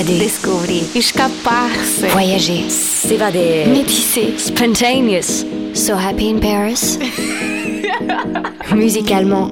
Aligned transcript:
S'évader. 0.00 0.18
Découvrir. 0.18 0.82
Escapar-se. 0.94 2.06
Voyager. 2.06 2.70
S'évader. 2.70 3.66
Métisser. 3.66 4.38
Spontaneous. 4.38 5.44
So 5.74 5.94
happy 5.94 6.30
in 6.30 6.40
Paris. 6.40 6.98
Musicalement 8.74 9.50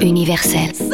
universel. 0.00 0.93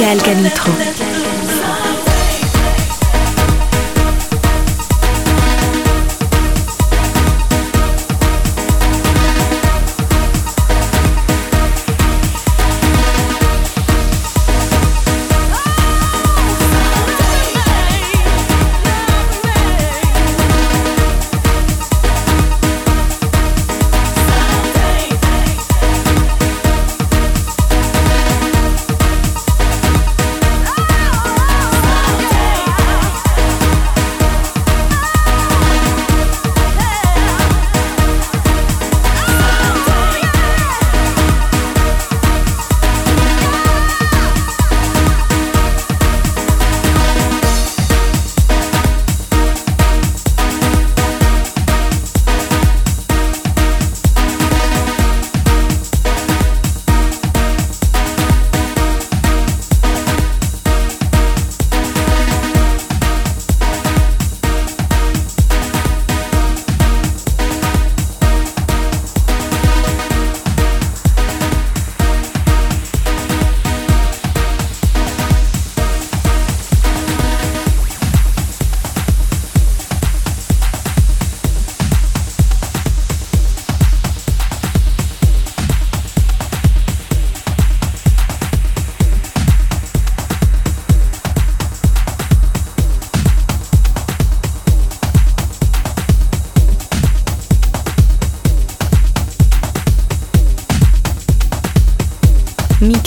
Michael 0.00 0.22
Canitro. 0.22 1.19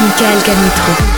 Michael 0.00 0.40
Canitro. 0.42 1.17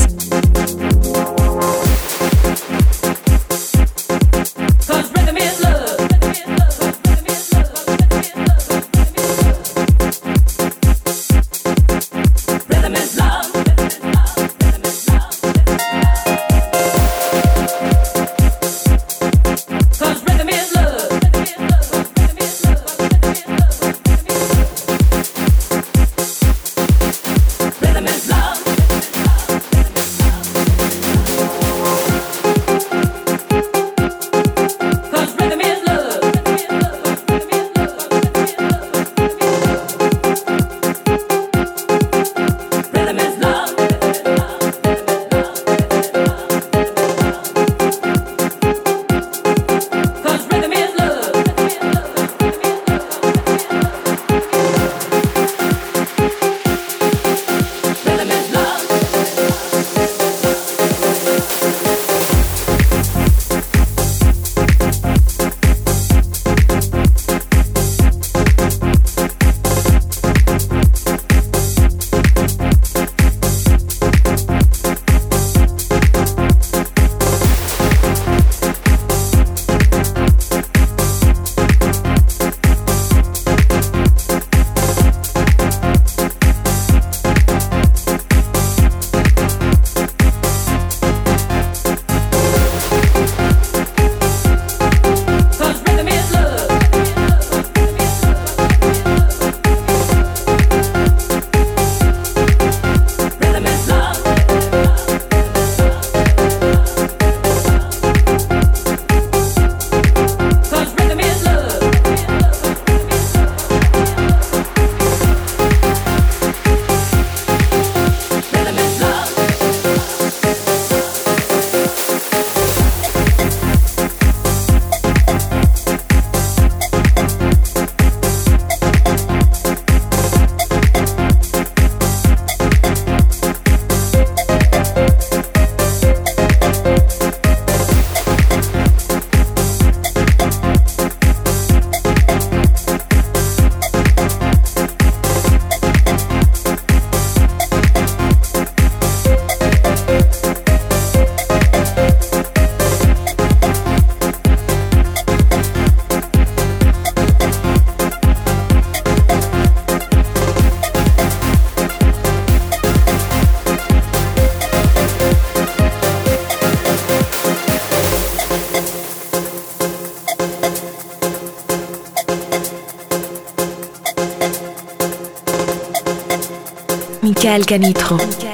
Michael 177.51 177.65
Canitro. 177.65 178.50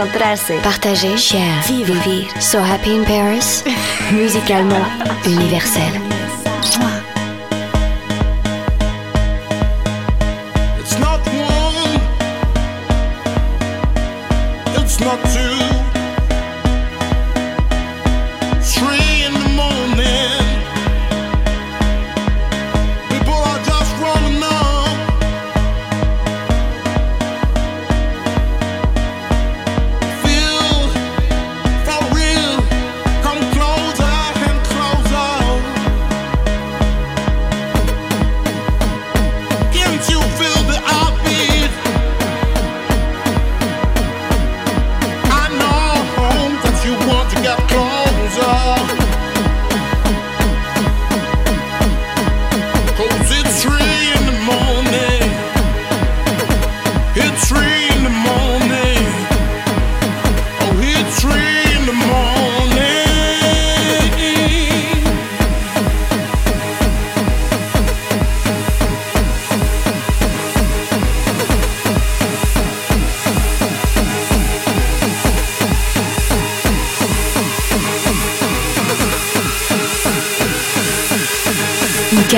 Encontrarse. 0.00 0.54
Partager. 0.62 1.18
Share. 1.18 1.62
Vivre. 1.66 2.26
So 2.40 2.58
happy 2.60 2.94
in 2.94 3.04
Paris. 3.04 3.62
Musicalement 4.12 4.86
universel. 5.26 6.09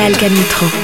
Pascal 0.02 0.18
Canitro. 0.18 0.81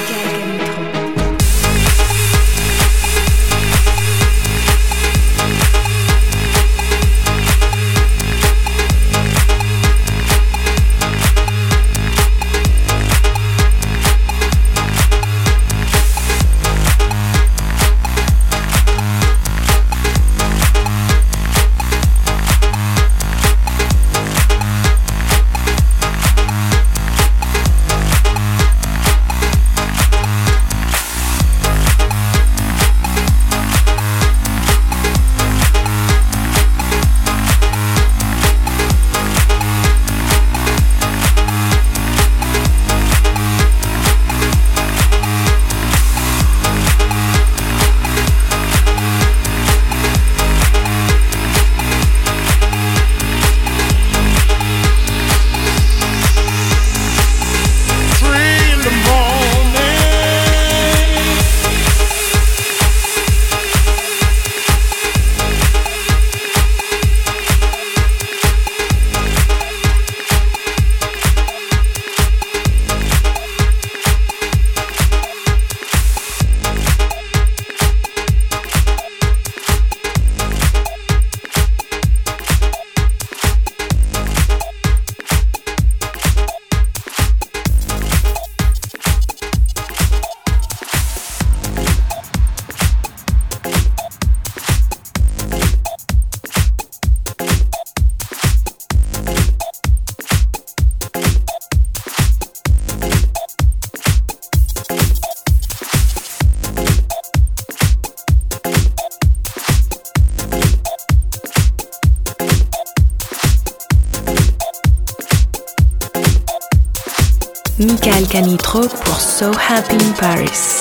Canitrot 118.68 118.88
pour 119.02 119.20
So 119.20 119.50
Happy 119.54 119.96
in 119.96 120.12
Paris. 120.14 120.77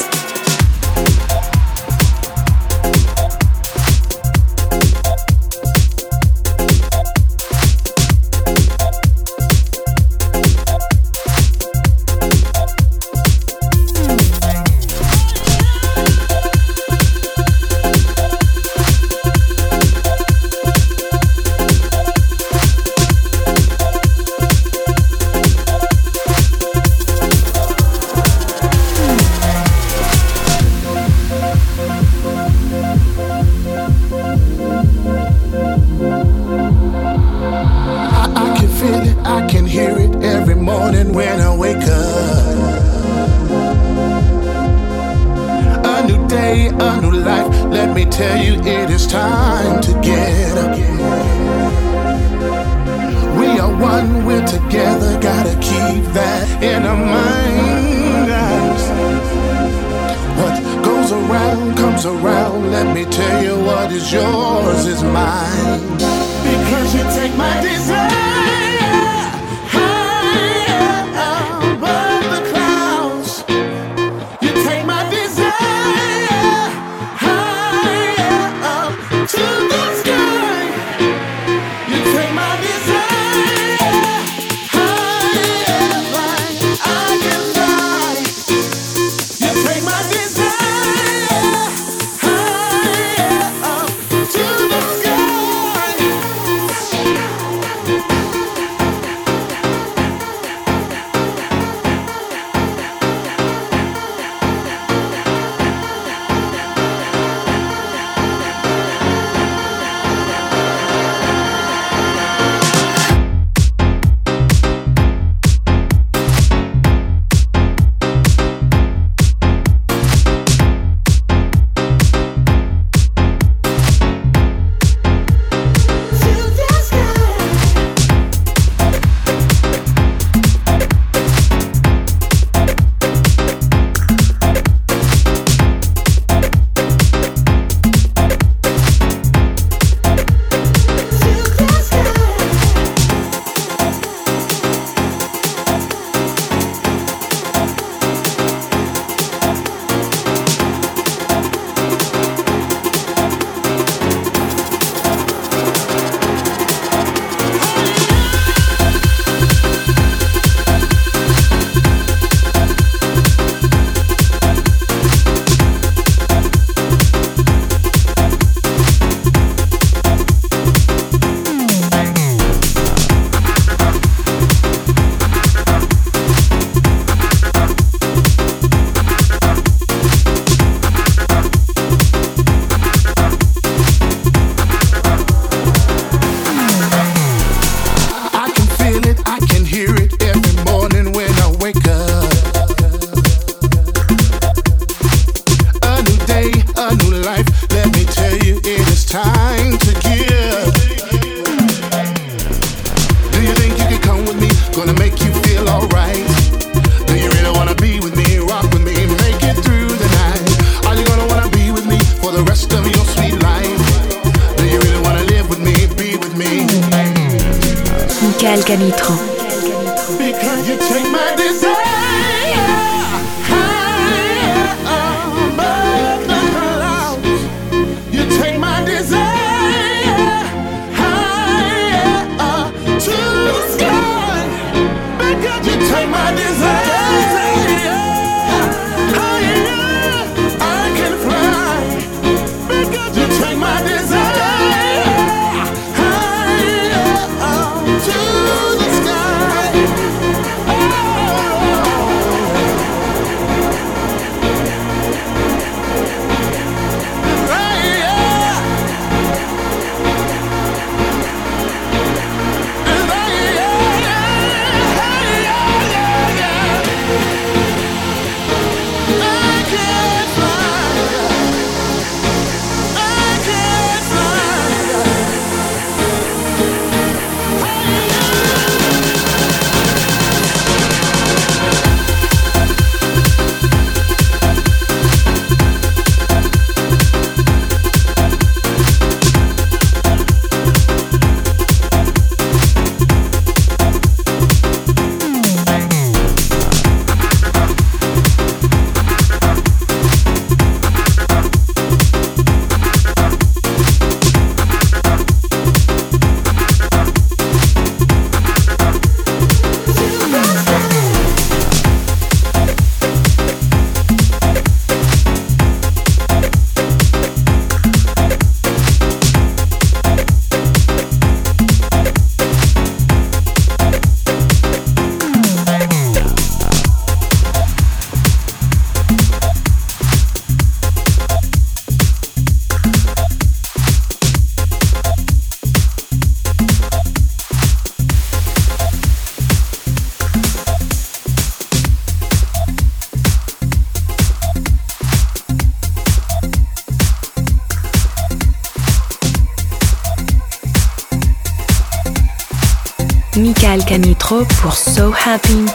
Happy 355.28 355.67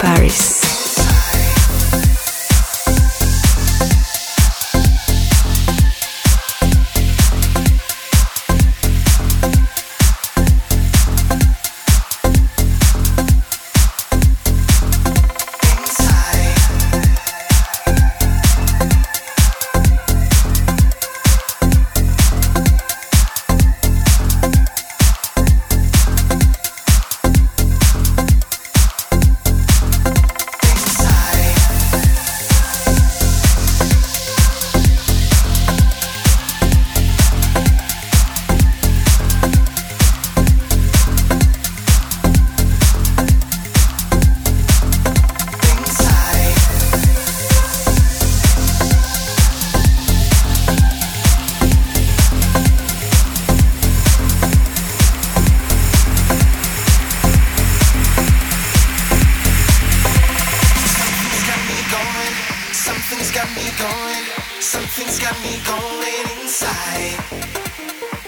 got 63.33 63.49
me 63.57 63.65
going. 63.81 64.25
Something's 64.61 65.19
got 65.19 65.35
me 65.41 65.57
going 65.65 66.27
inside. 66.43 67.17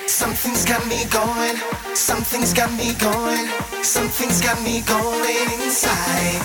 Something's 0.06 0.64
got 0.64 0.86
me 0.88 1.04
going. 1.12 1.56
Something's 1.94 2.54
got 2.54 2.72
me 2.72 2.94
going. 2.94 3.46
Something's 3.82 4.40
got 4.40 4.62
me 4.62 4.80
going 4.80 5.50
inside. 5.60 6.40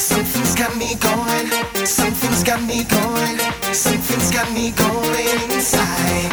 Something's 0.00 0.54
got 0.54 0.74
me 0.76 0.94
going. 0.94 1.48
Something's 1.84 2.42
got 2.42 2.62
me 2.62 2.82
going. 2.84 3.38
Something's 3.74 4.30
got 4.30 4.50
me 4.52 4.70
going 4.70 5.40
inside. 5.52 6.32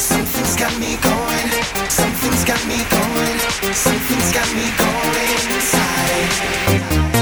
Something's 0.00 0.56
got 0.56 0.76
me 0.80 0.96
going. 1.06 1.48
Something's 1.88 2.44
got 2.44 2.66
me 2.66 2.82
going. 2.90 3.38
Something's 3.72 4.32
got 4.32 4.50
me 4.58 4.66
going 4.74 5.54
inside. 5.54 7.13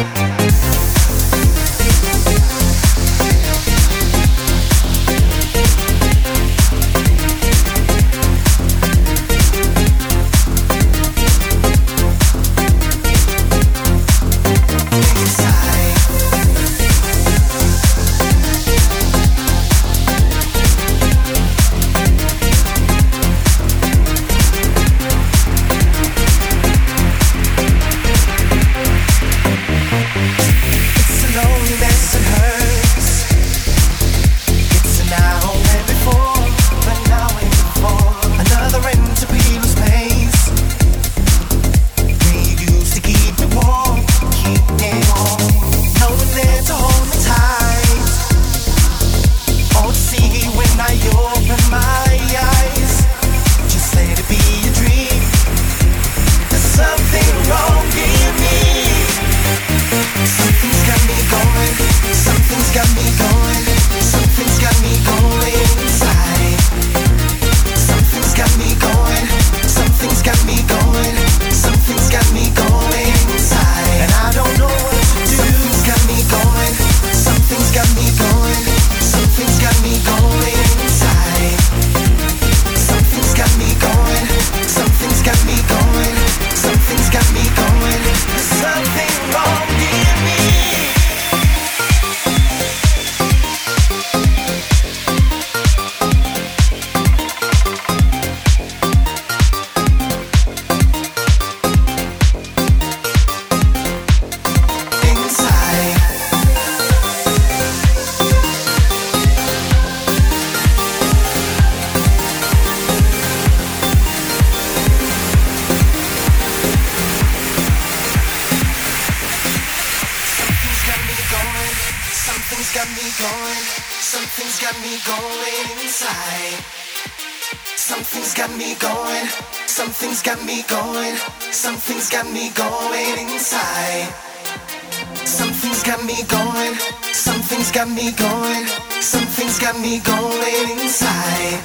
got 139.73 139.81
me 139.81 139.99
going 140.01 140.81
inside. 140.81 141.59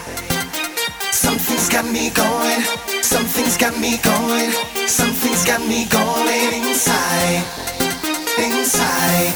Something's 1.11 1.67
got 1.67 1.85
me 1.91 2.09
going. 2.11 2.61
Something's 3.01 3.57
got 3.57 3.77
me 3.79 3.97
going. 3.97 4.51
Something's 4.87 5.45
got 5.45 5.59
me 5.67 5.85
going 5.89 6.53
inside. 6.53 7.43
Inside. 8.39 9.33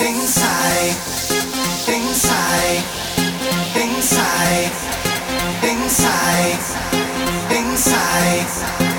Inside. 0.00 0.94
Inside. 1.88 2.84
Inside. 3.74 4.72
Inside. 5.64 6.62
Inside. 7.50 8.91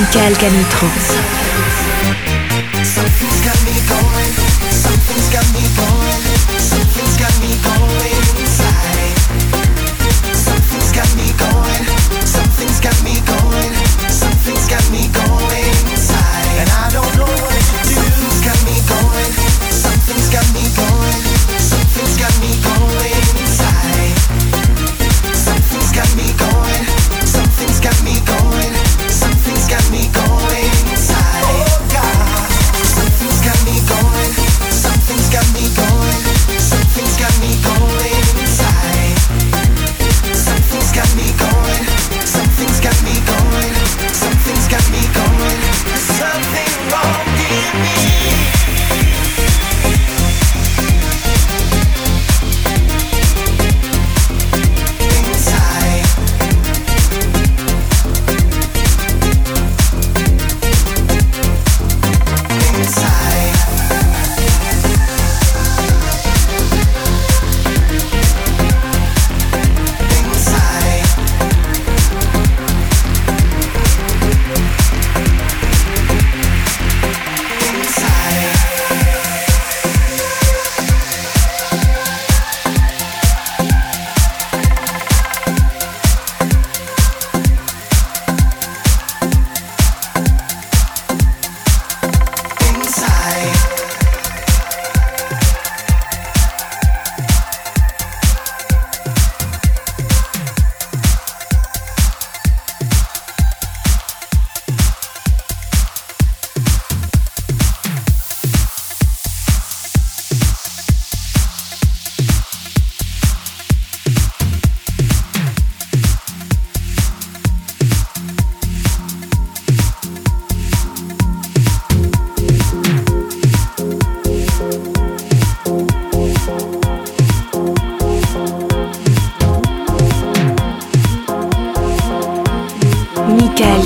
Michael 0.00 0.34
Canitro. 0.38 0.88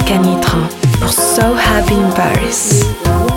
Camille 0.02 0.34
Canitra 0.40 0.58
pour 1.00 1.12
So 1.12 1.42
Happy 1.56 1.94
in 1.94 2.10
Paris. 2.12 3.33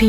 So 0.00 0.06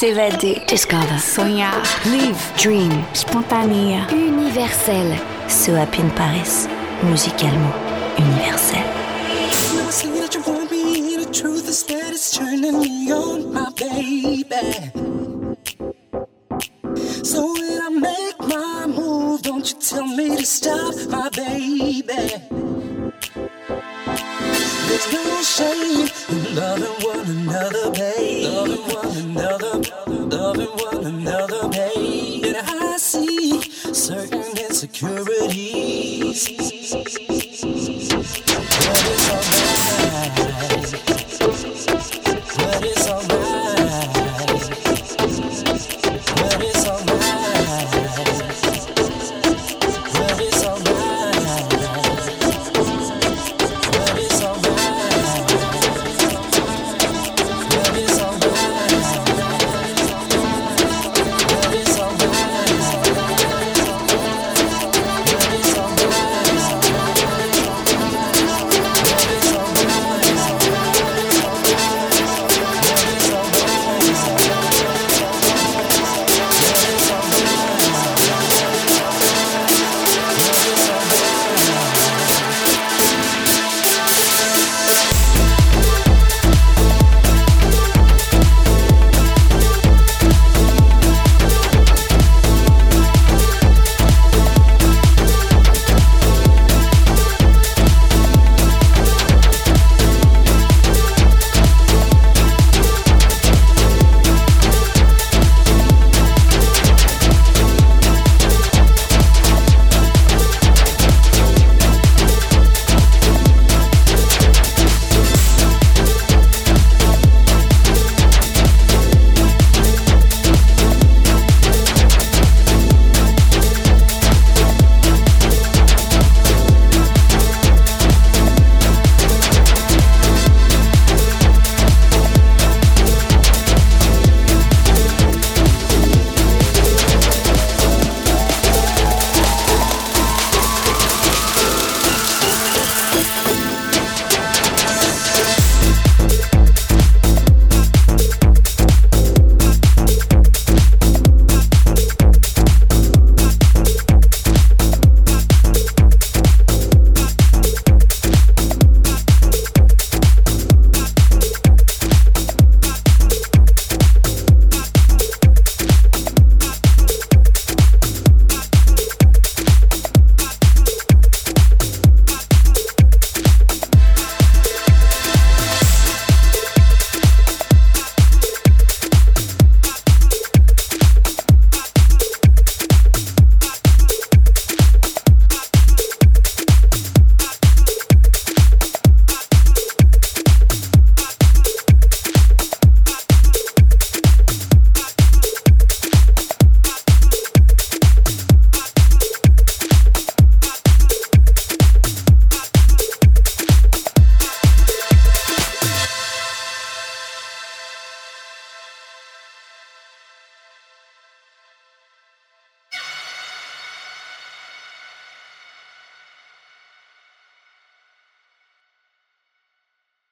S'évader. 0.00 0.62
Discover. 0.66 1.18
Soigner. 1.18 1.68
Live. 2.06 2.40
Dream. 2.56 3.04
Spontané. 3.12 3.98
Universel. 4.10 5.14
Ce 5.46 5.72
Happy 5.72 6.00
in 6.00 6.08
Paris. 6.08 6.66
Musicalement 7.02 7.74
universel. 8.18 8.99